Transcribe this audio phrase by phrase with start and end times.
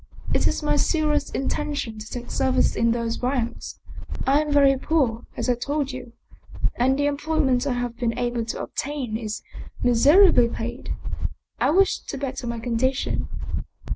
[0.33, 3.79] It is my serious intention to take service in those ranks.
[4.25, 6.13] I am very poor as I told you,
[6.75, 9.43] and the employment I have been able to obtain is
[9.83, 10.95] miserably paid.
[11.59, 13.29] I wish to better my condition."